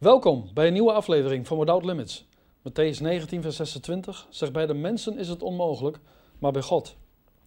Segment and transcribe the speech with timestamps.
[0.00, 2.26] Welkom bij een nieuwe aflevering van Without Limits.
[2.68, 5.98] Matthäus 19, vers 26 zegt: Bij de mensen is het onmogelijk,
[6.38, 6.96] maar bij God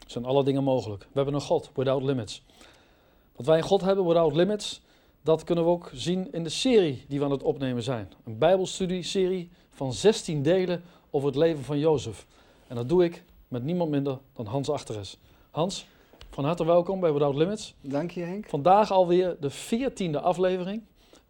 [0.08, 1.01] zijn alle dingen mogelijk.
[1.01, 2.43] We hebben een God, Without Limits.
[3.35, 4.81] Wat wij een God hebben, Without Limits,
[5.21, 8.11] dat kunnen we ook zien in de serie die we aan het opnemen zijn.
[8.25, 12.25] Een Bijbelstudie-serie van 16 delen over het leven van Jozef.
[12.67, 15.17] En dat doe ik met niemand minder dan Hans Achteres.
[15.51, 15.85] Hans,
[16.29, 17.75] van harte welkom bij Without Limits.
[17.81, 18.49] Dank je Henk.
[18.49, 20.83] Vandaag alweer de 14e aflevering.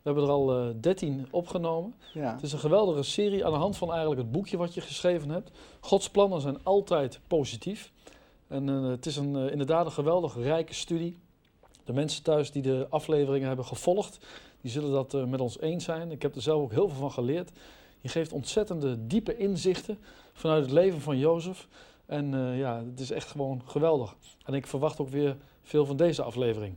[0.04, 1.93] We hebben er al uh, 13 opgenomen.
[2.13, 2.33] Ja.
[2.33, 5.29] Het is een geweldige serie aan de hand van eigenlijk het boekje wat je geschreven
[5.29, 5.52] hebt.
[5.79, 7.91] Gods plannen zijn altijd positief.
[8.48, 11.17] En uh, het is een, uh, inderdaad een geweldig rijke studie.
[11.84, 14.20] De mensen thuis die de afleveringen hebben gevolgd,
[14.62, 16.12] die zullen dat met ons eens zijn.
[16.12, 17.51] Ik heb er zelf ook heel veel van geleerd.
[18.01, 19.98] Je geeft ontzettende diepe inzichten
[20.34, 21.67] vanuit het leven van Jozef.
[22.05, 24.15] En ja, het is echt gewoon geweldig.
[24.45, 26.76] En ik verwacht ook weer veel van deze aflevering.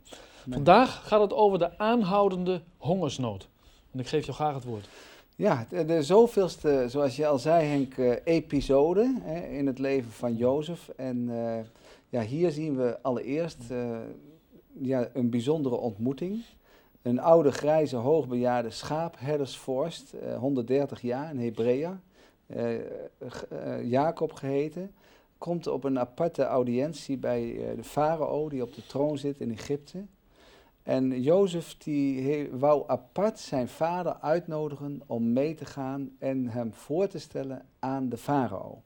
[0.49, 3.49] Vandaag gaat het over de aanhoudende hongersnood.
[3.91, 4.89] En ik geef jou graag het woord.
[5.35, 10.11] Ja, de, de zoveelste, zoals je al zei Henk, uh, episode hè, in het leven
[10.11, 10.89] van Jozef.
[10.95, 11.59] En uh,
[12.09, 13.63] ja, hier zien we allereerst
[14.79, 16.43] ja, een bijzondere ontmoeting.
[17.01, 21.99] Een oude, grijze, hoogbejaarde schaapherdersvorst, 130 jaar in Hebrea,
[23.83, 24.91] Jacob geheten
[25.37, 29.51] komt op een aparte audiëntie bij uh, de farao die op de troon zit in
[29.51, 30.05] Egypte.
[30.87, 37.07] En Jozef die wou apart zijn vader uitnodigen om mee te gaan en hem voor
[37.07, 38.81] te stellen aan de farao.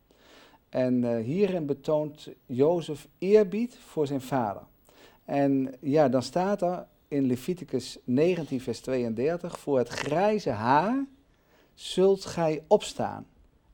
[0.70, 4.62] En uh, hierin betoont Jozef eerbied voor zijn vader.
[5.26, 11.06] En ja, dan staat er in Leviticus 19, vers 32, voor het grijze haar
[11.74, 13.26] zult gij opstaan.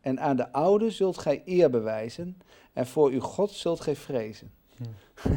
[0.02, 2.38] En aan de oude zult gij eer bewijzen.
[2.74, 4.52] En voor uw God zult gij vrezen.
[4.78, 4.84] Hm.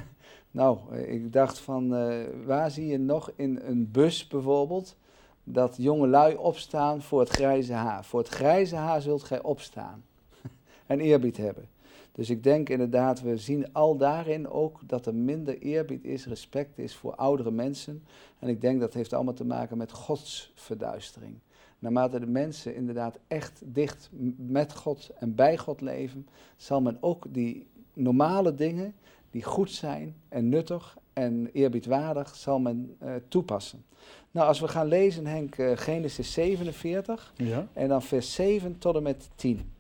[0.51, 4.97] nou, ik dacht van, uh, waar zie je nog in een bus bijvoorbeeld,
[5.45, 8.05] dat jonge lui opstaan voor het grijze haar.
[8.05, 10.05] Voor het grijze haar zult gij opstaan.
[10.87, 11.69] en eerbied hebben.
[12.12, 16.79] Dus ik denk inderdaad, we zien al daarin ook dat er minder eerbied is, respect
[16.79, 18.05] is voor oudere mensen.
[18.39, 21.39] En ik denk dat heeft allemaal te maken met Gods verduistering.
[21.79, 27.27] Naarmate de mensen inderdaad echt dicht met God en bij God leven, zal men ook
[27.29, 28.95] die normale dingen
[29.30, 33.85] die goed zijn en nuttig en eerbiedwaardig, zal men uh, toepassen.
[34.30, 37.68] Nou, als we gaan lezen, Henk, uh, Genesis 47 ja.
[37.73, 39.73] en dan vers 7 tot en met 10.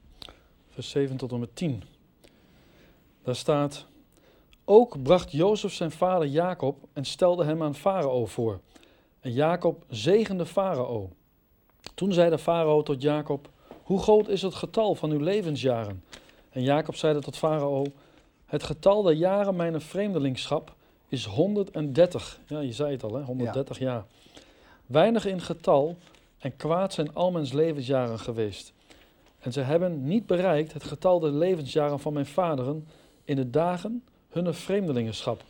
[0.68, 1.82] Vers 7 tot en met 10.
[3.22, 3.86] Daar staat,
[4.64, 8.60] ook bracht Jozef zijn vader Jacob en stelde hem aan Farao voor.
[9.20, 11.10] En Jacob zegende Farao.
[11.94, 13.50] Toen zei de farao tot Jacob:
[13.82, 16.04] Hoe groot is het getal van uw levensjaren?
[16.50, 17.84] En Jacob zeide tot farao:
[18.50, 20.74] Het getal der jaren mijn vreemdelingschap
[21.08, 22.40] is 130.
[22.46, 23.22] Ja, je zei het al, hè?
[23.22, 23.84] 130 ja.
[23.84, 24.04] jaar.
[24.86, 25.96] Weinig in getal
[26.38, 28.72] en kwaad zijn al mijn levensjaren geweest.
[29.38, 32.86] En ze hebben niet bereikt het getal der levensjaren van mijn vaderen
[33.24, 35.42] in de dagen hunne vreemdelingenschap.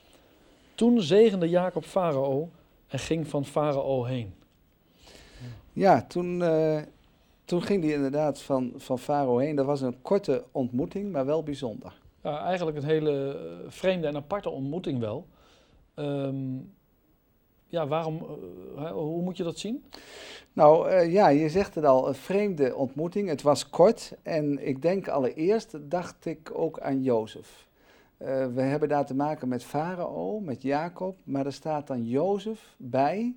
[0.75, 2.51] Toen zegende Jacob farao
[2.87, 4.35] en ging van farao heen.
[5.73, 6.81] Ja, toen, uh,
[7.45, 9.57] toen ging hij inderdaad van, van Faro heen.
[9.57, 11.93] Dat was een korte ontmoeting, maar wel bijzonder.
[12.23, 13.37] Eigenlijk een hele
[13.69, 15.27] vreemde en aparte ontmoeting wel.
[15.95, 16.73] Um,
[17.67, 18.27] ja, waarom,
[18.77, 19.85] uh, hoe moet je dat zien?
[20.53, 23.29] Nou uh, ja, je zegt het al, een vreemde ontmoeting.
[23.29, 27.69] Het was kort en ik denk allereerst dacht ik ook aan Jozef.
[28.55, 33.35] we hebben daar te maken met Farao, met Jacob, maar er staat dan Jozef bij...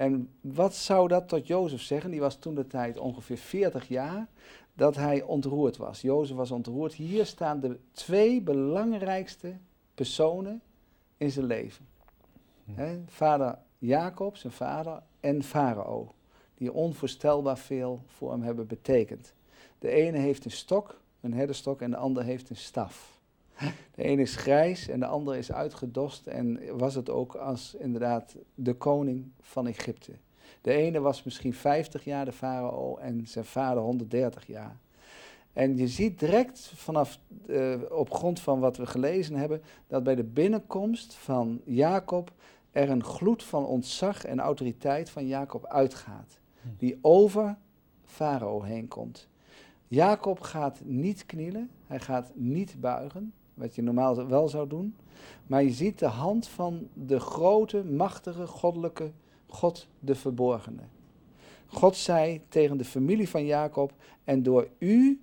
[0.00, 2.10] En wat zou dat tot Jozef zeggen?
[2.10, 4.26] Die was toen de tijd ongeveer 40 jaar,
[4.74, 6.00] dat hij ontroerd was.
[6.00, 6.92] Jozef was ontroerd.
[6.92, 9.56] Hier staan de twee belangrijkste
[9.94, 10.62] personen
[11.16, 11.86] in zijn leven.
[12.64, 12.72] Hm.
[12.74, 16.14] He, vader Jacob, zijn vader, en Farao,
[16.54, 19.34] die onvoorstelbaar veel voor hem hebben betekend.
[19.78, 23.18] De ene heeft een stok, een herderstok, en de ander heeft een staf.
[23.94, 28.36] De ene is grijs en de andere is uitgedost en was het ook als inderdaad
[28.54, 30.12] de koning van Egypte.
[30.60, 34.76] De ene was misschien 50 jaar de farao en zijn vader 130 jaar.
[35.52, 40.14] En je ziet direct vanaf, uh, op grond van wat we gelezen hebben, dat bij
[40.14, 42.32] de binnenkomst van Jacob
[42.70, 46.38] er een gloed van ontzag en autoriteit van Jacob uitgaat.
[46.76, 47.56] Die over
[48.04, 49.28] farao heen komt.
[49.88, 54.96] Jacob gaat niet knielen, hij gaat niet buigen, wat je normaal wel zou doen.
[55.46, 59.10] Maar je ziet de hand van de grote, machtige, goddelijke
[59.50, 60.82] God, de verborgene.
[61.66, 63.92] God zei tegen de familie van Jacob:
[64.24, 65.20] En door u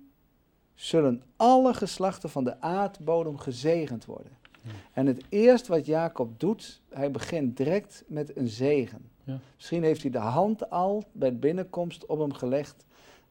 [0.74, 4.36] zullen alle geslachten van de aardbodem gezegend worden.
[4.92, 9.10] En het eerste wat Jacob doet, hij begint direct met een zegen.
[9.24, 9.38] Ja.
[9.54, 12.84] Misschien heeft hij de hand al bij binnenkomst op hem gelegd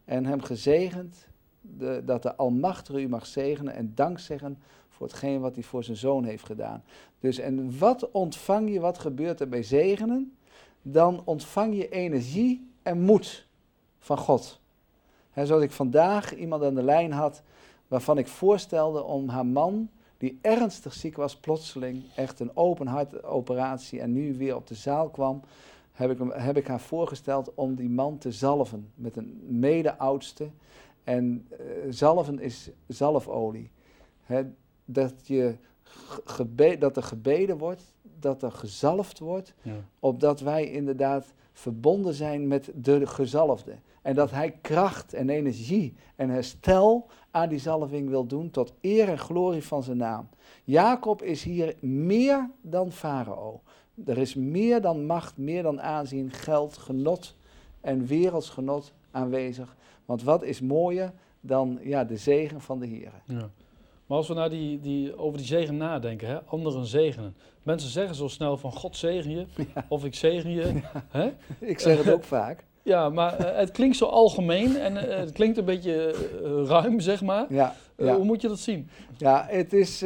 [0.05, 1.27] en hem gezegend
[1.61, 4.57] de, dat de Almachtige u mag zegenen en dank zeggen
[4.89, 6.83] voor hetgeen wat hij voor zijn zoon heeft gedaan.
[7.19, 10.36] Dus en wat ontvang je, wat gebeurt er bij zegenen?
[10.91, 13.47] Dan ontvang je energie en moed
[13.99, 14.59] van God.
[15.31, 17.41] He, zoals ik vandaag iemand aan de lijn had
[17.87, 24.01] waarvan ik voorstelde om haar man, die ernstig ziek was, plotseling echt een open hartoperatie
[24.01, 25.41] en nu weer op de zaal kwam,
[25.91, 30.49] heb ik, hem, heb ik haar voorgesteld om die man te zalven met een mede-oudste.
[31.03, 31.57] En uh,
[31.89, 33.71] zalven is zalfolie.
[34.85, 35.55] Dat, je
[36.79, 37.83] dat er gebeden wordt,
[38.19, 39.75] dat er gezalfd wordt, ja.
[39.99, 43.75] opdat wij inderdaad verbonden zijn met de gezalfde.
[44.01, 49.09] En dat hij kracht en energie en herstel aan die zalving wil doen tot eer
[49.09, 50.29] en glorie van zijn naam.
[50.63, 53.61] Jacob is hier meer dan Farao.
[54.05, 57.35] Er is meer dan macht, meer dan aanzien, geld, genot
[57.81, 59.75] en werelds genot aanwezig.
[60.05, 63.11] Want wat is mooier dan ja, de zegen van de Heer.
[63.25, 63.49] Ja.
[64.07, 67.35] Maar als we naar die, die, over die zegen nadenken, hè, anderen zegenen.
[67.63, 69.45] Mensen zeggen zo snel van God zegen je,
[69.89, 70.73] of ik zegen je.
[70.73, 71.05] Ja.
[71.09, 71.31] Hè?
[71.59, 72.65] Ik zeg het ook vaak.
[72.87, 76.99] Ja, maar uh, het klinkt zo algemeen en uh, het klinkt een beetje uh, ruim,
[76.99, 77.45] zeg maar.
[77.49, 78.15] Ja, ja.
[78.15, 78.89] Hoe moet je dat zien?
[79.17, 80.03] Ja, het is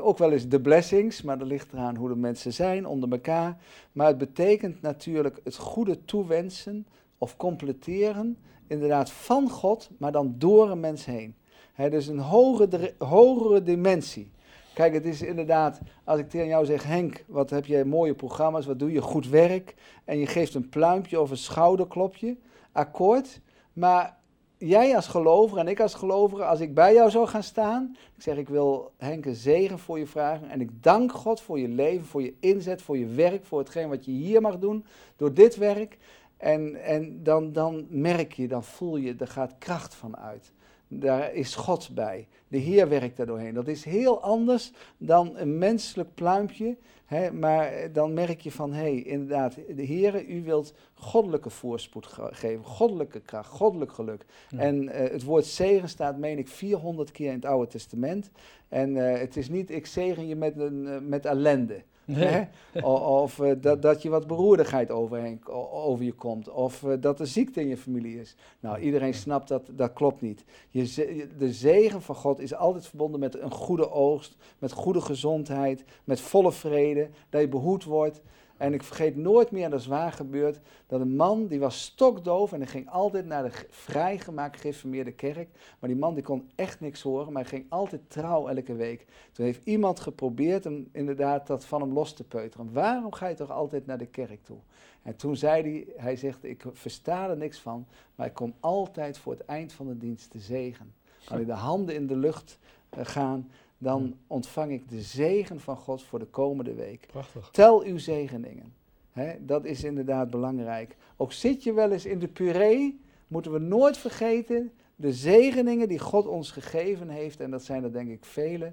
[0.00, 3.56] ook wel eens de blessings, maar dat ligt eraan hoe de mensen zijn onder elkaar.
[3.92, 6.86] Maar het betekent natuurlijk het goede toewensen
[7.18, 11.34] of completeren, inderdaad van God, maar dan door een mens heen.
[11.80, 14.30] He, dus een hogere, hogere dimensie.
[14.74, 18.66] Kijk, het is inderdaad, als ik tegen jou zeg, Henk, wat heb je mooie programma's,
[18.66, 19.02] wat doe je?
[19.02, 19.74] Goed werk,
[20.04, 22.36] en je geeft een pluimpje of een schouderklopje,
[22.72, 23.40] akkoord,
[23.72, 24.16] maar
[24.58, 28.22] jij als gelover en ik als gelover, als ik bij jou zou gaan staan, ik
[28.22, 31.68] zeg, ik wil Henk een zegen voor je vragen, en ik dank God voor je
[31.68, 34.84] leven, voor je inzet, voor je werk, voor hetgeen wat je hier mag doen,
[35.16, 35.98] door dit werk,
[36.36, 40.52] en, en dan, dan merk je, dan voel je, er gaat kracht van uit
[40.92, 42.28] daar is God bij.
[42.48, 43.54] De Heer werkt daar doorheen.
[43.54, 46.76] Dat is heel anders dan een menselijk pluimpje.
[47.06, 52.06] Hè, maar dan merk je van, hé, hey, inderdaad, de Heer, u wilt goddelijke voorspoed
[52.30, 54.24] geven, goddelijke kracht, goddelijk geluk.
[54.56, 58.30] En uh, het woord zegen staat, meen ik, 400 keer in het Oude Testament.
[58.68, 61.82] En uh, het is niet, ik zegen je met, een, uh, met ellende.
[62.16, 62.46] Nee.
[62.82, 66.50] Of uh, dat, dat je wat beroerdigheid overheen, over je komt.
[66.50, 68.36] Of uh, dat er ziekte in je familie is.
[68.60, 70.44] Nou, iedereen snapt dat dat klopt niet.
[70.68, 75.84] Je, de zegen van God is altijd verbonden met een goede oogst, met goede gezondheid,
[76.04, 78.22] met volle vrede, dat je behoed wordt.
[78.60, 82.52] En ik vergeet nooit meer, dat is waar gebeurd, dat een man die was stokdoof
[82.52, 85.48] en hij ging altijd naar de vrijgemaakt gereformeerde kerk.
[85.78, 89.06] Maar die man die kon echt niks horen, maar hij ging altijd trouw elke week.
[89.32, 92.72] Toen heeft iemand geprobeerd hem inderdaad dat van hem los te peuteren.
[92.72, 94.58] Waarom ga je toch altijd naar de kerk toe?
[95.02, 99.18] En toen zei hij, hij zegt, ik versta er niks van, maar ik kom altijd
[99.18, 100.94] voor het eind van de dienst te zegen.
[101.24, 102.58] Kan je de handen in de lucht
[102.98, 103.50] uh, gaan,
[103.82, 107.06] dan ontvang ik de zegen van God voor de komende week.
[107.06, 107.50] Prachtig.
[107.50, 108.72] Tel uw zegeningen.
[109.10, 110.96] He, dat is inderdaad belangrijk.
[111.16, 115.98] Ook zit je wel eens in de puree, moeten we nooit vergeten de zegeningen die
[115.98, 118.72] God ons gegeven heeft, en dat zijn er denk ik vele,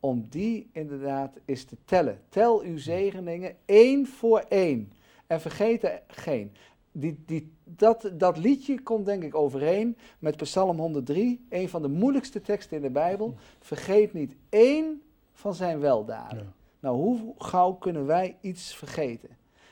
[0.00, 2.20] om die inderdaad eens te tellen.
[2.28, 4.92] Tel uw zegeningen één voor één.
[5.26, 6.52] En vergeet er geen
[7.00, 11.88] die, die, dat, dat liedje komt denk ik overeen met Psalm 103, een van de
[11.88, 13.34] moeilijkste teksten in de Bijbel.
[13.60, 15.02] Vergeet niet één
[15.32, 16.54] van zijn weldaden.
[16.80, 19.28] Nou, hoe gauw kunnen wij iets vergeten?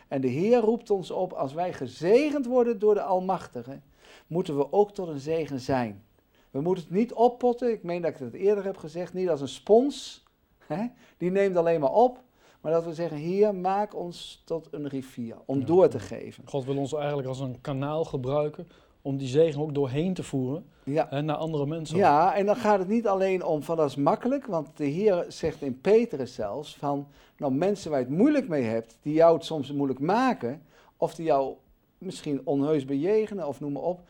[0.08, 3.80] En de Heer roept ons op, als wij gezegend worden door de Almachtige,
[4.26, 6.04] moeten we ook tot een zegen zijn.
[6.50, 9.40] We moeten het niet oppotten, ik meen dat ik het eerder heb gezegd, niet als
[9.40, 10.24] een spons.
[10.58, 10.86] Hè?
[11.16, 12.22] Die neemt alleen maar op.
[12.66, 15.64] Maar dat we zeggen, Heer, maak ons tot een rivier om ja.
[15.64, 16.44] door te geven.
[16.46, 18.68] God wil ons eigenlijk als een kanaal gebruiken
[19.02, 21.06] om die zegen ook doorheen te voeren ja.
[21.10, 21.96] hè, naar andere mensen.
[21.96, 25.24] Ja, en dan gaat het niet alleen om van dat is makkelijk, want de Heer
[25.28, 27.06] zegt in Petrus zelfs van,
[27.36, 30.62] nou mensen waar je het moeilijk mee hebt, die jou het soms moeilijk maken,
[30.96, 31.54] of die jou
[31.98, 34.00] misschien onheus bejegenen of noem maar op,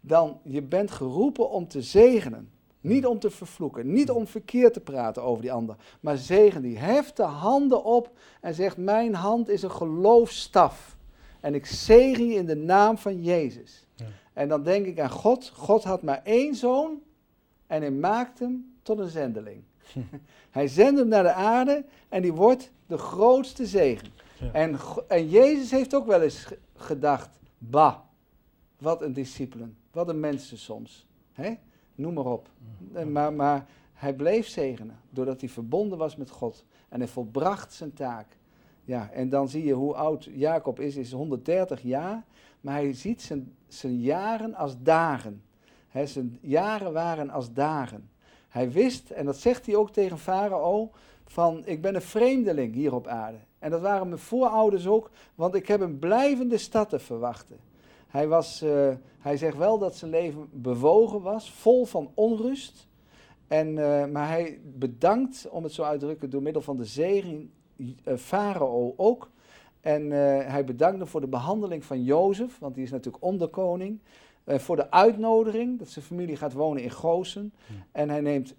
[0.00, 2.50] dan je bent geroepen om te zegenen.
[2.84, 6.78] Niet om te vervloeken, niet om verkeerd te praten over die ander, maar zegen die.
[6.78, 8.10] Heft de handen op
[8.40, 10.96] en zegt: Mijn hand is een geloofstaf.
[11.40, 13.86] En ik zegen je in de naam van Jezus.
[13.94, 14.06] Ja.
[14.32, 15.48] En dan denk ik aan God.
[15.48, 17.02] God had maar één zoon
[17.66, 19.62] en hij maakt hem tot een zendeling.
[20.50, 24.08] hij zendt hem naar de aarde en die wordt de grootste zegen.
[24.38, 24.52] Ja.
[24.52, 27.96] En, en Jezus heeft ook wel eens gedacht: Bah,
[28.78, 31.06] wat een discipelen, wat een mensen soms.
[31.32, 31.54] He?
[31.94, 32.48] Noem maar op.
[33.06, 36.64] Maar, maar hij bleef zegenen, doordat hij verbonden was met God.
[36.88, 38.26] En hij volbracht zijn taak.
[38.84, 42.24] Ja, en dan zie je hoe oud Jacob is, is 130 jaar.
[42.60, 45.42] Maar hij ziet zijn, zijn jaren als dagen.
[45.88, 48.10] He, zijn jaren waren als dagen.
[48.48, 50.90] Hij wist, en dat zegt hij ook tegen Farao,
[51.26, 53.38] van ik ben een vreemdeling hier op aarde.
[53.58, 57.56] En dat waren mijn voorouders ook, want ik heb een blijvende stad te verwachten.
[58.14, 62.88] Hij, was, uh, hij zegt wel dat zijn leven bewogen was, vol van onrust.
[63.46, 66.84] En, uh, maar hij bedankt, om het zo uit te drukken, door middel van de
[66.84, 69.30] zegen uh, Farao ook.
[69.80, 70.10] En
[70.50, 74.00] hij bedankte voor de behandeling van Jozef, want die is natuurlijk onderkoning.
[74.46, 77.52] voor de uitnodiging, dat zijn familie gaat wonen in Goosen.
[77.92, 78.54] En hij neemt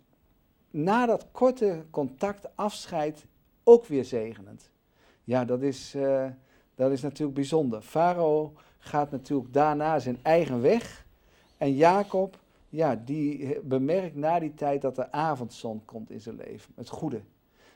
[0.71, 3.25] na dat korte contact afscheid
[3.63, 4.71] ook weer zegenend.
[5.24, 5.95] Ja, dat is,
[6.75, 7.81] dat is natuurlijk bijzonder.
[7.81, 8.53] Farao
[8.86, 11.06] gaat natuurlijk daarna zijn eigen weg.
[11.58, 12.39] En Jacob,
[12.70, 16.74] ja, die bemerkt na die tijd dat de avondzon komt in zijn leven.
[16.75, 17.22] Het goede.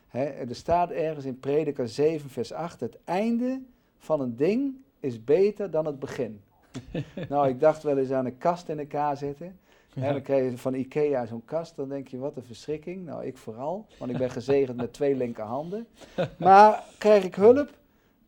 [0.08, 3.62] He, er staat ergens in Prediker 7, vers 8: Het einde
[3.98, 6.42] van een ding is beter dan het begin.
[7.30, 9.60] nou, ik dacht wel eens aan een kast in elkaar zetten.
[9.94, 13.06] En dan krijg je van Ikea zo'n kast, dan denk je, wat een verschrikking.
[13.06, 15.88] Nou, ik vooral, want ik ben gezegend met twee linkerhanden.
[16.38, 17.70] Maar krijg ik hulp,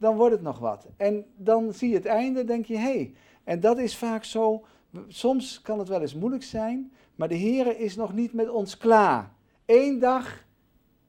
[0.01, 0.87] dan wordt het nog wat.
[0.97, 2.81] En dan zie je het einde, denk je, hé.
[2.81, 3.13] Hey.
[3.43, 4.63] En dat is vaak zo,
[5.07, 8.77] soms kan het wel eens moeilijk zijn, maar de Heer is nog niet met ons
[8.77, 9.31] klaar.
[9.65, 10.45] Eén dag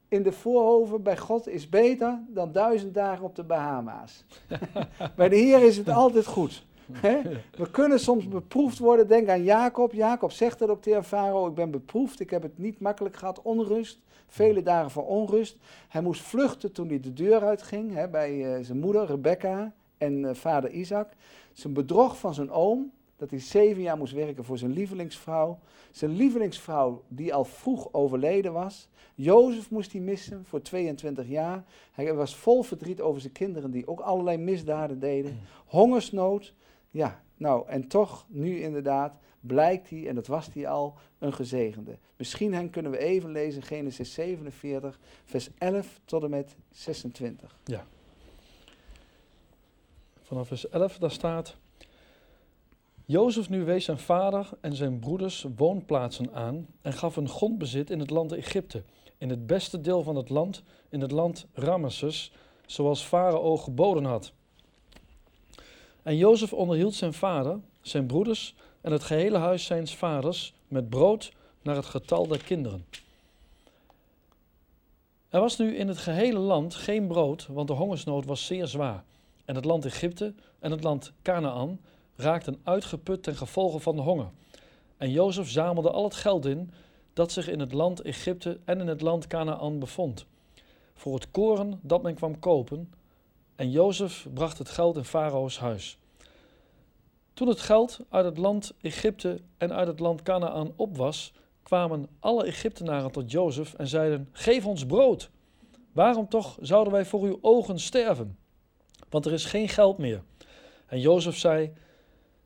[0.07, 4.25] in de voorhoven bij God is beter dan duizend dagen op de Bahama's.
[5.15, 6.65] bij de Heer is het altijd goed.
[7.01, 9.07] We kunnen soms beproefd worden.
[9.07, 9.93] Denk aan Jacob.
[9.93, 13.41] Jacob zegt het ook tegen Farao: Ik ben beproefd, ik heb het niet makkelijk gehad,
[13.41, 13.99] onrust.
[14.27, 15.57] Vele dagen van onrust.
[15.87, 20.13] Hij moest vluchten toen hij de deur uitging hè, bij uh, zijn moeder Rebecca en
[20.23, 21.09] uh, vader Isaac.
[21.53, 25.59] Zijn bedrog van zijn oom, dat hij zeven jaar moest werken voor zijn lievelingsvrouw.
[25.91, 28.87] Zijn lievelingsvrouw die al vroeg overleden was.
[29.15, 31.63] Jozef moest hij missen voor 22 jaar.
[31.91, 35.31] Hij was vol verdriet over zijn kinderen die ook allerlei misdaden deden.
[35.31, 35.39] Mm.
[35.65, 36.53] Hongersnood.
[36.93, 41.97] Ja, nou, en toch, nu inderdaad, blijkt hij, en dat was hij al, een gezegende.
[42.15, 47.57] Misschien hen kunnen we even lezen, Genesis 47, vers 11 tot en met 26.
[47.63, 47.85] Ja.
[50.21, 51.55] Vanaf vers 11, daar staat...
[53.05, 57.99] Jozef nu wees zijn vader en zijn broeders woonplaatsen aan en gaf een grondbezit in
[57.99, 58.83] het land Egypte,
[59.17, 62.33] in het beste deel van het land, in het land Ramesses,
[62.65, 64.33] zoals Farao geboden had.
[66.03, 71.31] En Jozef onderhield zijn vader, zijn broeders en het gehele huis zijns vaders met brood
[71.61, 72.85] naar het getal der kinderen.
[75.29, 79.03] Er was nu in het gehele land geen brood, want de hongersnood was zeer zwaar.
[79.45, 81.79] En het land Egypte en het land Canaan
[82.15, 84.29] raakten uitgeput ten gevolge van de honger.
[84.97, 86.71] En Jozef zamelde al het geld in
[87.13, 90.25] dat zich in het land Egypte en in het land Canaan bevond,
[90.95, 92.89] voor het koren dat men kwam kopen
[93.55, 95.97] en Jozef bracht het geld in Farao's huis.
[97.33, 101.33] Toen het geld uit het land Egypte en uit het land Canaan op was,
[101.63, 105.29] kwamen alle Egyptenaren tot Jozef en zeiden: Geef ons brood.
[105.91, 108.37] Waarom toch zouden wij voor uw ogen sterven?
[109.09, 110.23] Want er is geen geld meer.
[110.85, 111.73] En Jozef zei: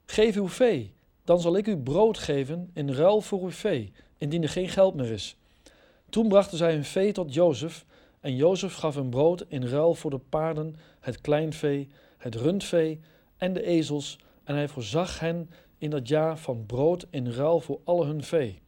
[0.05, 4.43] Geef uw vee, dan zal ik u brood geven in ruil voor uw vee, indien
[4.43, 5.37] er geen geld meer is.
[6.09, 7.85] Toen brachten zij hun vee tot Jozef,
[8.19, 12.99] en Jozef gaf hun brood in ruil voor de paarden, het kleinvee, het rundvee
[13.37, 17.79] en de ezels, en hij voorzag hen in dat jaar van brood in ruil voor
[17.83, 18.59] alle hun vee.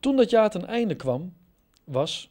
[0.00, 1.34] Toen dat jaar ten einde kwam,
[1.84, 2.30] was,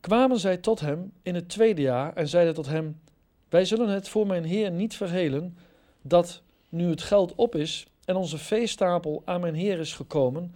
[0.00, 3.00] kwamen zij tot hem in het tweede jaar en zeiden tot hem:
[3.48, 5.56] Wij zullen het voor mijn Heer niet verhelen,
[6.02, 10.54] dat nu het geld op is en onze veestapel aan mijn Heer is gekomen,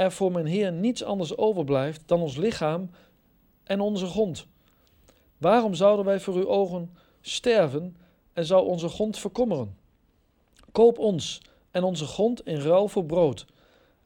[0.00, 2.90] er voor mijn Heer niets anders overblijft dan ons lichaam
[3.64, 4.46] en onze grond.
[5.38, 6.90] Waarom zouden wij voor uw ogen
[7.20, 7.96] sterven
[8.32, 9.76] en zou onze grond verkommeren?
[10.72, 13.46] Koop ons en onze grond in ruil voor brood,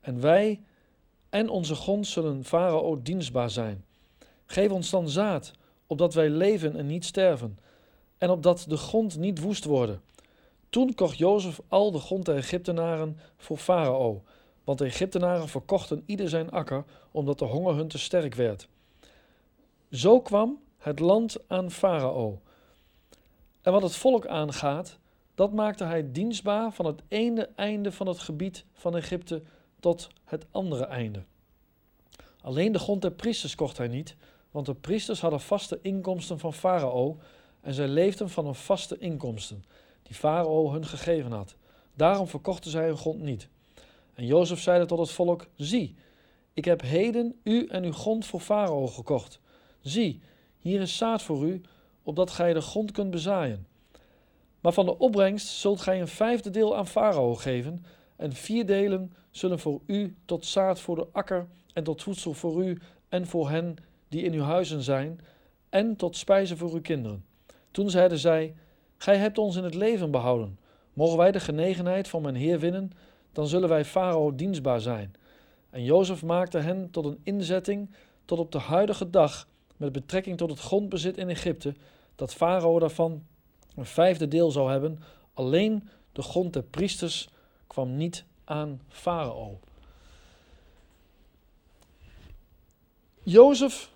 [0.00, 0.62] en wij
[1.30, 3.84] en onze grond zullen Farao dienstbaar zijn.
[4.46, 5.52] Geef ons dan zaad,
[5.86, 7.58] opdat wij leven en niet sterven,
[8.18, 10.00] en opdat de grond niet woest worden.
[10.70, 14.22] Toen kocht Jozef al de grond der Egyptenaren voor Farao,
[14.64, 18.68] want de Egyptenaren verkochten ieder zijn akker, omdat de honger hun te sterk werd.
[19.90, 22.40] Zo kwam het land aan Farao.
[23.62, 24.98] En wat het volk aangaat,
[25.34, 29.42] dat maakte hij dienstbaar van het ene einde van het gebied van Egypte
[29.80, 31.22] tot het andere einde.
[32.40, 34.16] Alleen de grond der priesters kocht hij niet,
[34.50, 37.18] want de priesters hadden vaste inkomsten van Farao
[37.60, 39.64] en zij leefden van een vaste inkomsten
[40.02, 41.54] die Farao hun gegeven had.
[41.94, 43.48] Daarom verkochten zij hun grond niet.
[44.14, 45.94] En Jozef zeide tot het volk: Zie,
[46.52, 49.40] ik heb heden u en uw grond voor Farao gekocht.
[49.80, 50.20] Zie,
[50.58, 51.60] hier is zaad voor u,
[52.02, 53.66] opdat gij de grond kunt bezaaien.
[54.60, 57.84] Maar van de opbrengst zult gij een vijfde deel aan Farao geven,
[58.16, 62.64] en vier delen zullen voor u tot zaad voor de akker en tot voedsel voor
[62.64, 62.78] u
[63.08, 63.76] en voor hen
[64.08, 65.20] die in uw huizen zijn,
[65.68, 67.24] en tot spijze voor uw kinderen.
[67.70, 68.54] Toen zeiden zij,
[68.96, 70.58] Gij hebt ons in het leven behouden.
[70.92, 72.92] Mogen wij de genegenheid van mijn Heer winnen,
[73.34, 75.14] dan zullen wij Farao dienstbaar zijn.
[75.70, 77.90] En Jozef maakte hen tot een inzetting
[78.24, 81.74] tot op de huidige dag met betrekking tot het grondbezit in Egypte,
[82.16, 83.22] dat Farao daarvan
[83.74, 84.98] een vijfde deel zou hebben.
[85.34, 87.28] Alleen de grond der priesters
[87.66, 89.58] kwam niet aan Farao.
[93.22, 93.90] Jozef,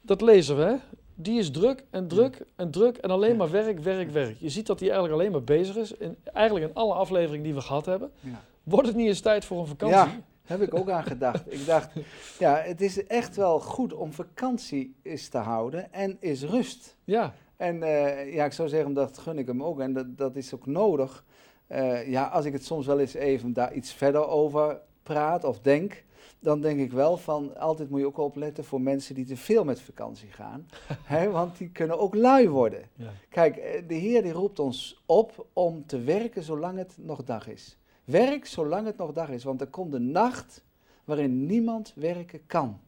[0.00, 0.76] dat lezen we, hè?
[1.14, 4.36] Die is druk en druk en druk en alleen maar werk, werk, werk.
[4.38, 5.92] Je ziet dat hij eigenlijk alleen maar bezig is.
[5.92, 8.12] In, eigenlijk in alle afleveringen die we gehad hebben.
[8.20, 8.42] Ja.
[8.62, 9.96] Wordt het niet eens tijd voor een vakantie?
[9.96, 11.52] Ja, heb ik ook aan gedacht.
[11.52, 11.90] Ik dacht,
[12.38, 16.96] ja, het is echt wel goed om vakantie eens te houden en is rust.
[17.04, 20.36] Ja, En eh, ja, ik zou zeggen, dat gun ik hem ook en dat, dat
[20.36, 21.24] is ook nodig.
[21.66, 25.60] Eh, ja, als ik het soms wel eens even daar iets verder over praat of
[25.60, 26.04] denk,
[26.38, 29.64] dan denk ik wel van, altijd moet je ook opletten voor mensen die te veel
[29.64, 30.68] met vakantie gaan.
[31.04, 32.88] hè, want die kunnen ook lui worden.
[32.94, 33.10] ja.
[33.28, 37.48] Kijk, eh, de Heer die roept ons op om te werken zolang het nog dag
[37.48, 37.78] is.
[38.04, 40.64] Werk zolang het nog dag is, want er komt een nacht
[41.04, 42.80] waarin niemand werken kan.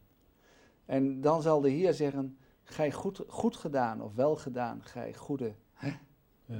[0.85, 5.53] En dan zal de Heer zeggen, gij goed, goed gedaan of wel gedaan, gij goede
[5.81, 5.99] ja.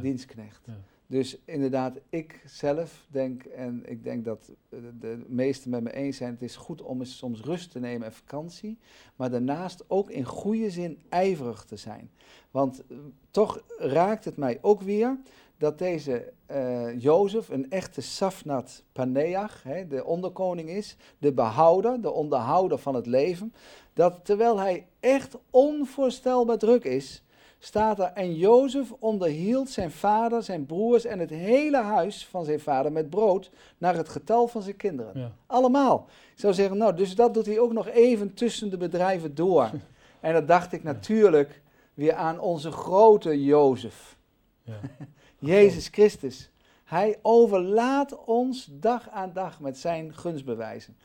[0.01, 0.65] dienstknecht.
[0.65, 0.73] Ja.
[1.07, 4.51] Dus inderdaad, ik zelf denk, en ik denk dat
[4.99, 8.07] de meesten met me eens zijn, het is goed om eens soms rust te nemen
[8.07, 8.77] en vakantie,
[9.15, 12.11] maar daarnaast ook in goede zin ijverig te zijn.
[12.51, 12.97] Want eh,
[13.31, 15.17] toch raakt het mij ook weer
[15.57, 22.11] dat deze eh Jozef een echte Safnat Paneach, hè, de onderkoning is, de behouder, de
[22.11, 23.53] onderhouder van het leven,
[23.93, 27.23] dat terwijl hij echt onvoorstelbaar druk is,
[27.67, 32.59] staat er, en Jozef onderhield zijn vader, zijn broers en het hele huis van zijn
[32.59, 35.19] vader met brood naar het getal van zijn kinderen.
[35.19, 35.31] Ja.
[35.45, 36.07] Allemaal.
[36.33, 39.71] Ik zou zeggen, nou, dus dat doet hij ook nog even tussen de bedrijven door.
[40.19, 41.61] en dan dacht ik natuurlijk
[41.93, 44.17] weer aan onze grote Jozef,
[44.63, 44.79] Ja.
[45.53, 46.49] Jezus Christus.
[46.83, 50.97] Hij overlaat ons dag aan dag met zijn gunstbewijzen.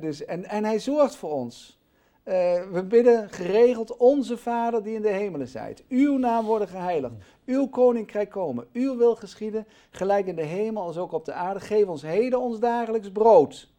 [0.00, 1.79] Dus, en, en hij zorgt voor ons.
[2.30, 5.84] Eh, we bidden geregeld, onze Vader die in de hemelen zijt.
[5.88, 7.14] Uw naam worden geheiligd.
[7.46, 8.66] Uw koninkrijk komen.
[8.72, 11.60] Uw wil geschieden, gelijk in de hemel als ook op de aarde.
[11.60, 13.72] Geef ons heden ons dagelijks brood.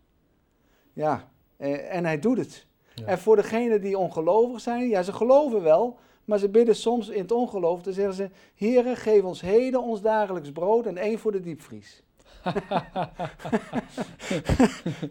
[0.93, 2.65] Ja, eh, en hij doet het.
[2.95, 3.05] Ja.
[3.05, 7.21] En voor degenen die ongelovig zijn, ja, ze geloven wel, maar ze bidden soms in
[7.21, 7.81] het ongeloof.
[7.81, 12.03] Dan zeggen ze, Heere, geef ons heden ons dagelijks brood en één voor de diepvries.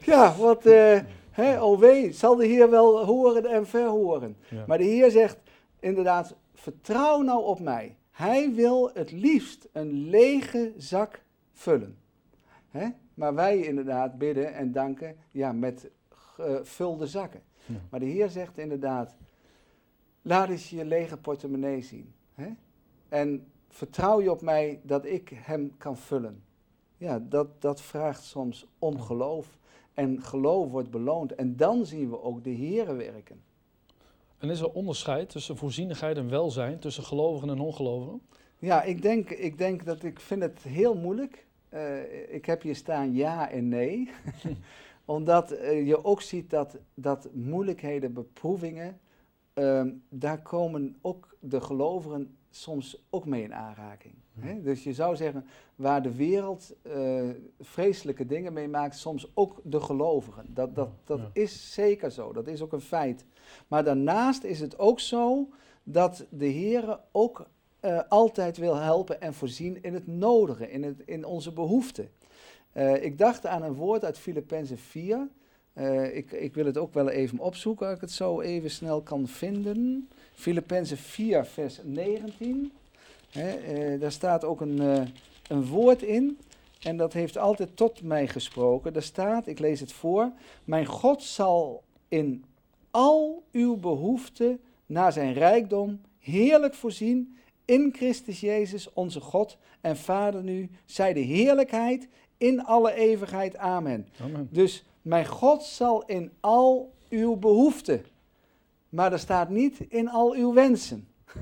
[0.12, 1.00] ja, wat, eh
[1.40, 4.36] hè, wee, zal de Heer wel horen en verhoren.
[4.50, 4.64] Ja.
[4.66, 5.38] Maar de Heer zegt
[5.80, 7.96] inderdaad, vertrouw nou op mij.
[8.10, 11.22] Hij wil het liefst een lege zak
[11.52, 11.96] vullen.
[12.68, 12.88] Hè?
[13.14, 17.42] Maar wij inderdaad bidden en danken ja, met gevulde zakken.
[17.66, 17.74] Ja.
[17.90, 19.16] Maar de Heer zegt inderdaad,
[20.22, 22.12] laat eens je lege portemonnee zien.
[22.34, 22.48] Hè?
[23.08, 26.42] En vertrouw je op mij dat ik hem kan vullen.
[27.00, 29.58] Ja, dat, dat vraagt soms om geloof.
[29.94, 31.34] En geloof wordt beloond.
[31.34, 33.42] En dan zien we ook de Heeren werken.
[34.38, 38.20] En is er onderscheid tussen voorzienigheid en welzijn, tussen gelovigen en ongelovigen?
[38.58, 41.46] Ja, ik denk, ik denk dat ik vind het heel moeilijk.
[41.68, 44.10] Eh, ik heb hier staan ja en nee.
[45.04, 49.00] Omdat eh, je ook ziet dat, dat moeilijkheden, beproevingen,
[49.54, 54.14] ehm, daar komen ook de gelovigen soms ook mee in aanraking.
[54.38, 54.62] Hè?
[54.62, 57.22] Dus je zou zeggen, waar de wereld eh,
[57.60, 60.44] vreselijke dingen mee maakt, soms ook de gelovigen.
[60.48, 61.30] Dat, dat, dat Ja.
[61.32, 63.24] is zeker zo, dat is ook een feit.
[63.68, 65.48] Maar daarnaast is het ook zo
[65.82, 67.46] dat de Heer ook
[67.80, 72.10] eh, altijd wil helpen en voorzien in het nodige, in, het, in onze behoeften.
[72.72, 75.28] Eh, ik dacht aan een woord uit Filippenzen 4.
[75.80, 79.00] Eh, ik, ik wil het ook wel even opzoeken, als ik het zo even snel
[79.00, 80.08] kan vinden.
[80.32, 82.72] Filippenzen 4, vers 19.
[83.30, 85.02] Hè, eh, daar staat ook een, eh,
[85.48, 86.38] een woord in.
[86.80, 88.92] En dat heeft altijd tot mij gesproken.
[88.92, 90.32] Daar staat, ik lees het voor.
[90.64, 92.44] Mijn God zal in
[92.90, 100.42] al uw behoeften naar zijn rijkdom heerlijk voorzien in Christus Jezus, onze God en Vader
[100.42, 103.56] nu, zij de heerlijkheid in alle eeuwigheid.
[103.56, 104.08] Amen.
[104.20, 104.48] Amen.
[104.50, 108.04] Dus mijn God zal in al uw behoeften,
[108.88, 111.08] maar er staat niet in al uw wensen.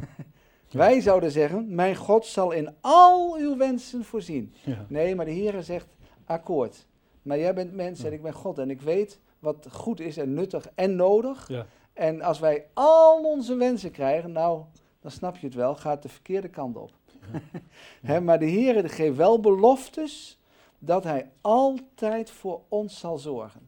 [0.71, 4.55] Wij zouden zeggen, mijn God zal in al uw wensen voorzien.
[4.65, 4.87] Ja.
[4.89, 5.87] Nee, maar de Heer zegt,
[6.25, 6.87] akkoord.
[7.23, 10.35] Maar jij bent mens en ik ben God en ik weet wat goed is en
[10.35, 11.49] nuttig en nodig.
[11.49, 11.67] Ja.
[11.93, 14.63] En als wij al onze wensen krijgen, nou,
[15.01, 16.91] dan snap je het wel, gaat de verkeerde kant op.
[18.23, 20.38] Maar de Heer geeft wel beloftes
[20.79, 23.61] dat Hij altijd voor ons zal zorgen.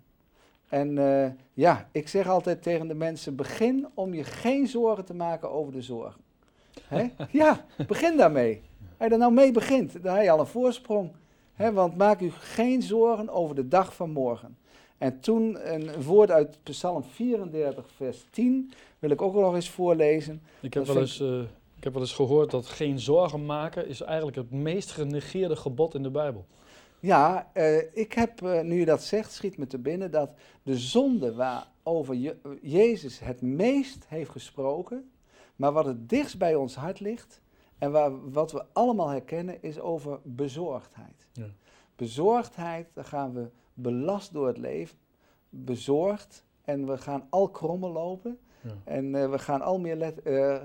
[0.69, 5.15] En eh, ja, ik zeg altijd tegen de mensen: begin om je geen zorgen te
[5.15, 6.21] maken over de zorgen.
[6.85, 7.07] Hè?
[7.31, 8.63] Ja, begin daarmee.
[8.99, 11.13] Als je er nou mee begint, dan heb je al een voorsprong.
[11.55, 11.73] Hè?
[11.73, 14.57] Want maak u geen zorgen over de dag van morgen.
[14.99, 20.43] En toen een woord uit Psalm 34, vers 10, wil ik ook nog eens voorlezen.
[20.61, 21.41] Ik heb, Dat wel eens, eh,
[21.77, 25.95] ik heb wel eens gehoord dat geen zorgen maken is eigenlijk het meest genegeerde gebod
[25.95, 26.47] in de Bijbel.
[27.01, 30.31] Ja, eh, ik heb, eh, nu je dat zegt, schiet me te binnen dat
[30.63, 35.11] de zonde waarover Je- Jezus het meest heeft gesproken,
[35.57, 37.41] maar wat het dichtst bij ons hart ligt
[37.79, 41.27] en waar, wat we allemaal herkennen, is over bezorgdheid.
[41.33, 41.47] Ja.
[41.97, 44.97] Bezorgdheid, dan gaan we belast door het leven,
[45.49, 48.71] bezorgd en we gaan al krommen lopen Ja.
[48.85, 50.21] en eh, we gaan al meer let-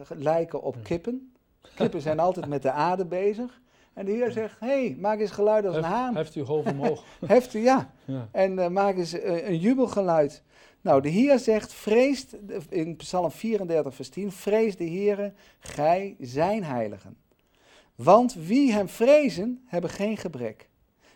[0.10, 1.34] lijken op kippen.
[1.76, 3.62] Kippen zijn altijd met de aarde bezig.
[3.96, 6.16] En de Heer zegt, hé, hey, maak eens geluid als een haan.
[6.16, 7.04] Heft uw hoofd omhoog.
[7.26, 7.94] Heft u, ja.
[8.06, 8.28] ja.
[8.32, 10.44] En eh, maak eens eh, een jubelgeluid.
[10.82, 12.38] Nou, de Heer zegt, vreest,
[12.70, 17.18] in Psalm 34 vers 10, vrees de Heere, gij zijn heiligen.
[17.96, 20.70] Want wie hem vrezen, hebben geen gebrek.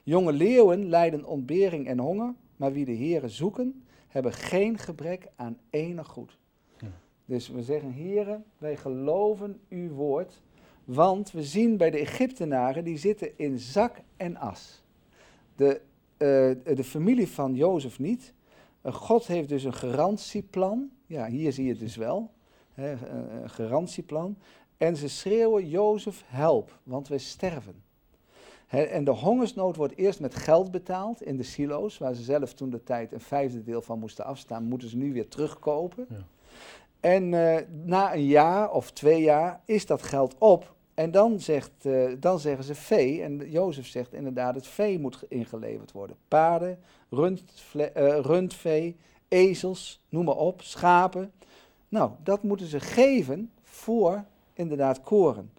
[0.04, 5.58] Jonge leeuwen lijden ontbering en honger, maar wie de Heere zoeken, hebben geen gebrek aan
[5.70, 6.38] enig goed.
[6.78, 6.92] Ja.
[7.26, 10.42] Dus we zeggen, Heere, wij geloven uw woord,
[10.94, 14.84] want we zien bij de Egyptenaren, die zitten in zak en as.
[15.56, 15.82] De,
[16.18, 18.34] eh, de familie van Jozef niet.
[18.82, 20.90] Eh, God heeft dus een garantieplan.
[21.06, 22.32] Ja, hier zie je het dus wel.
[22.74, 24.38] Hè, een garantieplan.
[24.78, 27.84] En ze schreeuwen, Jozef, help, want wij sterven.
[28.68, 32.70] En de hongersnood wordt eerst met geld betaald in de silo's, waar ze zelf toen
[32.70, 36.06] de tijd een vijfde deel van moesten afstaan, moeten ze nu weer terugkopen.
[36.10, 36.26] Ja.
[37.00, 40.78] En eh, na een jaar of twee jaar is dat geld op.
[41.00, 43.22] En dan, zegt, eh, dan zeggen ze vee.
[43.22, 46.16] En Jozef zegt inderdaad, het vee moet ge- ingeleverd worden.
[46.28, 48.96] Paarden, rundvle- eh, rundvee,
[49.28, 51.32] ezels, noem maar op, schapen.
[51.90, 55.52] Nou, dat moeten ze geven voor inderdaad koren.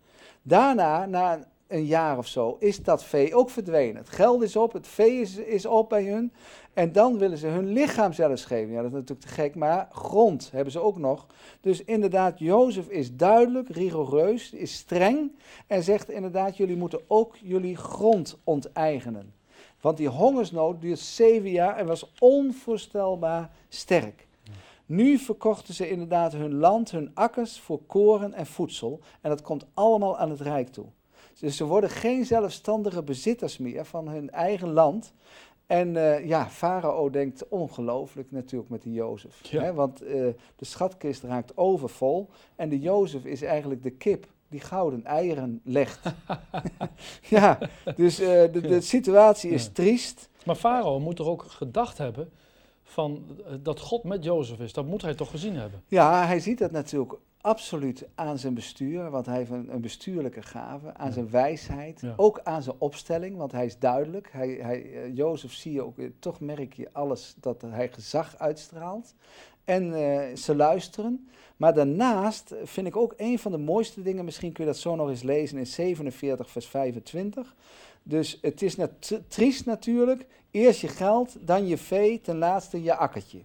[0.43, 3.97] Daarna, na een- een jaar of zo, is dat vee ook verdwenen.
[3.97, 6.33] Het geld is op, het vee is, is op bij hun.
[6.75, 8.73] En dan willen ze hun lichaam zelfs geven.
[8.73, 11.27] Ja, dat is natuurlijk te gek, maar grond hebben ze ook nog.
[11.61, 15.33] Dus inderdaad, Jozef is duidelijk, rigoureus, is streng.
[15.67, 19.35] En zegt inderdaad, jullie moeten ook jullie grond onteigenen.
[19.81, 24.29] Want die hongersnood duurt zeven jaar en was onvoorstelbaar sterk.
[24.87, 29.01] Nu verkochten ze inderdaad hun land, hun akkers voor koren en voedsel.
[29.21, 30.87] En dat komt allemaal aan het rijk toe.
[31.41, 35.13] Dus ze worden geen zelfstandige bezitters meer van hun eigen land.
[35.67, 39.41] En eh, ja, Farao denkt ongelooflijk natuurlijk met die Jozef.
[39.43, 39.63] Ja.
[39.63, 40.13] Hè, want eh,
[40.57, 42.29] de schatkist raakt overvol.
[42.57, 46.01] En de Jozef is eigenlijk de kip die gouden eieren legt.
[47.37, 47.59] ja,
[47.97, 49.71] dus eh, de, de situatie is Ja.
[49.73, 50.29] triest.
[50.45, 52.31] Maar Farao moet toch ook gedacht hebben
[52.83, 53.27] van,
[53.63, 54.73] dat God met Jozef is.
[54.73, 55.83] Dat moet hij toch gezien hebben.
[55.89, 60.43] Ja, hij ziet dat natuurlijk absoluut aan zijn bestuur, want hij heeft een, een bestuurlijke
[60.43, 61.13] gave, aan Ja.
[61.13, 62.15] zijn wijsheid, Ja.
[62.17, 64.29] ook aan zijn opstelling, want hij is duidelijk.
[64.33, 68.39] Hij, hij, eh, Jozef zie je ook, weer, toch merk je alles dat hij gezag
[68.39, 69.15] uitstraalt.
[69.65, 71.29] En eh, ze luisteren.
[71.57, 74.95] Maar daarnaast vind ik ook een van de mooiste dingen, misschien kun je dat zo
[74.97, 77.55] nog eens lezen in 47 vers 25.
[78.03, 82.95] Dus het is nat- triest natuurlijk, eerst je geld, dan je vee, ten laatste je
[82.95, 83.39] akkertje.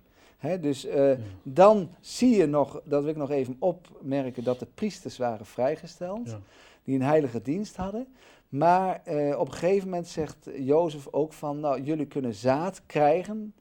[0.61, 1.17] Dus eh, Ja.
[1.43, 6.29] dan zie je nog, dat wil ik nog even opmerken, dat de priesters waren vrijgesteld,
[6.29, 6.39] Ja.
[6.83, 8.07] die een heilige dienst hadden.
[8.49, 13.53] Maar eh, op een gegeven moment zegt Jozef ook van, nou, jullie kunnen zaad krijgen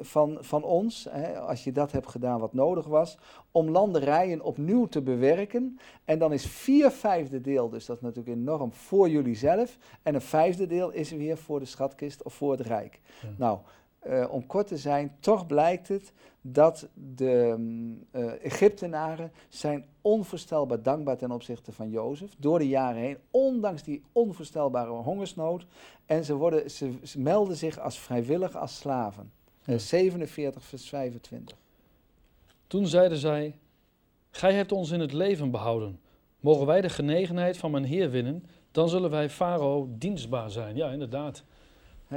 [0.00, 1.08] van, van ons,
[1.46, 3.18] als je dat hebt gedaan wat nodig was,
[3.50, 5.78] om landerijen opnieuw te bewerken.
[6.04, 9.78] En dan is vier vijfde deel, dus dat is natuurlijk enorm, voor jullie zelf.
[10.02, 13.00] En een vijfde deel is weer voor de schatkist of voor het rijk.
[13.22, 13.28] Ja.
[13.36, 13.58] Nou,
[14.02, 20.82] eh, om kort te zijn, toch blijkt het dat de mm, eh, Egyptenaren zijn onvoorstelbaar
[20.82, 25.66] dankbaar ten opzichte van Jozef door de jaren heen, ondanks die onvoorstelbare hongersnood.
[26.06, 29.32] En ze, worden, ze, ze melden zich als vrijwillig als slaven.
[29.64, 29.78] Eh, Ja.
[29.78, 31.56] 47 vers 25.
[32.66, 33.54] Toen zeiden zij,
[34.34, 36.00] Gij hebt ons in het leven behouden.
[36.40, 40.76] Mogen wij de genegenheid van mijn Heer winnen, dan zullen wij Farao dienstbaar zijn.
[40.76, 41.44] Ja, inderdaad.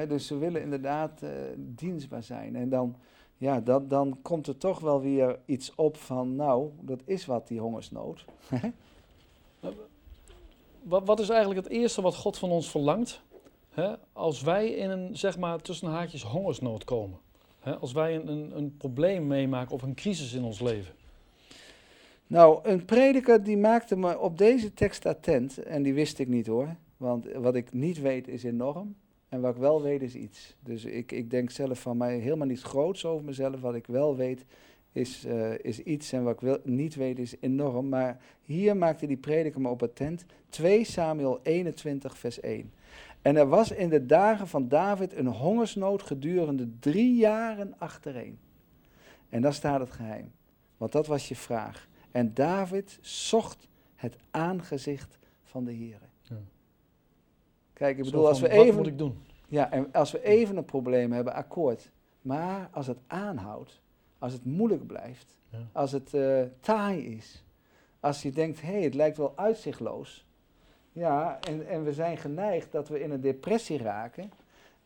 [0.03, 2.55] Dus ze willen inderdaad eh, dienstbaar zijn.
[2.55, 2.95] En dan,
[3.37, 7.47] ja, dat, dan komt er toch wel weer iets op van, nou, dat is wat
[7.47, 8.25] die hongersnood.
[10.81, 13.21] Wat, wat is eigenlijk het eerste wat God van ons verlangt?
[14.13, 17.19] Als wij in een, zeg maar, tussen haakjes hongersnood komen.
[17.79, 20.93] Als wij een, een, een probleem meemaken of een crisis in ons leven.
[22.27, 25.57] Nou, een prediker die maakte me op deze tekst attent.
[25.57, 26.75] En die wist ik niet hoor.
[26.97, 28.95] Want wat ik niet weet is enorm.
[29.35, 30.55] En wat ik wel weet is iets.
[30.59, 33.61] Dus ik, ik denk zelf van mij helemaal niet groots over mezelf.
[33.61, 34.45] Wat ik wel weet
[34.91, 36.11] is, eh, is iets.
[36.11, 37.89] En wat ik wel, niet weet is enorm.
[37.89, 40.25] Maar hier maakte die prediker me op attent.
[40.49, 42.71] 2 Samuel 21 vers 1.
[43.21, 48.37] En er was in de dagen van David een hongersnood gedurende drie jaren achtereen.
[49.29, 50.31] En daar staat het geheim.
[50.77, 51.87] Want dat was je vraag.
[52.11, 55.99] En David zocht het aangezicht van de Heer.
[57.75, 59.17] Kijk, ik bedoel, als we wat even, moet ik doen?
[59.47, 61.91] ja, en als we even een probleem hebben, akkoord.
[62.21, 63.81] Maar als het aanhoudt,
[64.19, 65.57] als het moeilijk blijft, Ja.
[65.71, 67.43] als het eh, taai is,
[67.99, 70.25] als je denkt, hé, hey, het lijkt wel uitzichtloos.
[70.91, 74.31] Ja, en, en we zijn geneigd dat we in een depressie raken.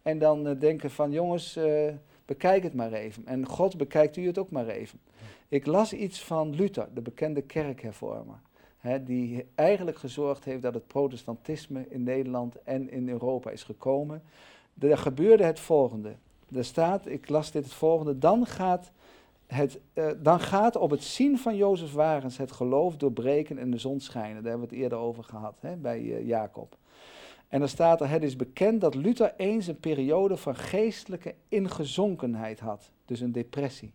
[0.02, 1.94] En dan eh, denken van, jongens, eh,
[2.26, 3.28] bekijk het maar even.
[3.28, 5.00] En God, bekijkt u het ook maar even.
[5.48, 8.40] Ik las iets van Luther, de bekende kerkhervormer.
[9.02, 14.22] Die eigenlijk gezorgd heeft dat het protestantisme in Nederland en in Europa is gekomen.
[14.80, 16.16] Er gebeurde het volgende.
[16.56, 18.92] Er staat, ik las dit het volgende, dan gaat,
[19.48, 23.78] het, eh, dan gaat op het zien van Jozef Wagens het geloof doorbreken en de
[23.78, 24.44] zon schijnen.
[24.44, 26.78] Daar hebben we het eerder over gehad bij eh, Jacob.
[27.48, 32.60] En dan staat er, het is bekend dat Luther eens een periode van geestelijke ingezonkenheid
[32.60, 33.92] had, dus een depressie.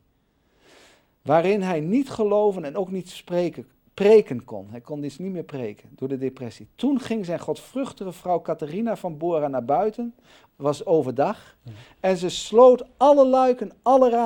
[1.23, 4.67] Waarin hij niet geloven en ook niet spreken, preken kon.
[4.71, 6.69] Hij kon dus niet meer preken door de depressie.
[6.75, 10.15] Toen ging zijn godvruchtige vrouw Catharina van Bora naar buiten,
[10.57, 11.73] was overdag, Ja.
[12.01, 14.23] en ze sloot alle luiken, alle ramen